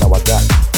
[0.00, 0.77] Now I got